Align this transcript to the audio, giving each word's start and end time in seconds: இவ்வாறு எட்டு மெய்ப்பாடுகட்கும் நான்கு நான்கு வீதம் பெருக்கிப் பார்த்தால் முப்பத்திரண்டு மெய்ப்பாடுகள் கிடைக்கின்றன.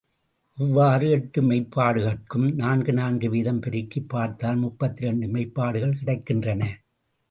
இவ்வாறு 0.57 1.09
எட்டு 1.09 1.41
மெய்ப்பாடுகட்கும் 1.41 2.53
நான்கு 2.53 2.93
நான்கு 2.93 3.29
வீதம் 3.29 3.61
பெருக்கிப் 3.61 4.09
பார்த்தால் 4.09 4.55
முப்பத்திரண்டு 4.55 5.27
மெய்ப்பாடுகள் 5.27 5.99
கிடைக்கின்றன. 6.05 6.63